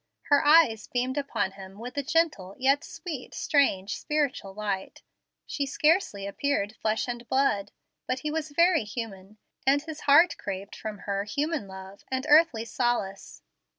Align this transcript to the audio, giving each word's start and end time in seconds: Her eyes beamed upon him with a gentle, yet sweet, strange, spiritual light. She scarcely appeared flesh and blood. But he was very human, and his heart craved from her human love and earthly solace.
Her 0.29 0.43
eyes 0.43 0.87
beamed 0.87 1.19
upon 1.19 1.51
him 1.51 1.77
with 1.77 1.95
a 1.95 2.01
gentle, 2.01 2.55
yet 2.57 2.83
sweet, 2.83 3.35
strange, 3.35 3.95
spiritual 3.97 4.51
light. 4.51 5.03
She 5.45 5.67
scarcely 5.67 6.25
appeared 6.25 6.75
flesh 6.77 7.07
and 7.07 7.27
blood. 7.29 7.71
But 8.07 8.21
he 8.21 8.31
was 8.31 8.49
very 8.49 8.83
human, 8.83 9.37
and 9.63 9.83
his 9.83 9.99
heart 10.09 10.37
craved 10.39 10.75
from 10.75 11.01
her 11.05 11.25
human 11.25 11.67
love 11.67 12.03
and 12.09 12.25
earthly 12.27 12.65
solace. 12.65 13.43